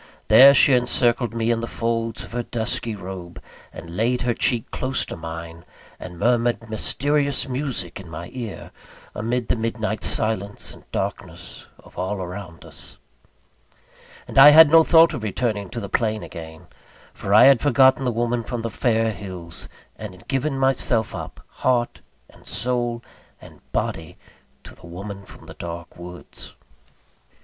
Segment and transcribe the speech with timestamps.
[0.29, 3.39] There, she encircled me in the folds of her dusky robe,
[3.71, 5.63] and laid her cheek close to mine,
[5.99, 8.71] and murmured a mysterious music in my ear,
[9.13, 12.97] amid the midnight silence and darkness of all around us.
[14.27, 16.65] And I had no thought of returning to the plain again;
[17.13, 21.41] for I had forgotten the woman from the fair hills, and had given myself up,
[21.47, 23.03] heart, and soul,
[23.39, 24.17] and body,
[24.63, 26.55] to the woman from the dark woods.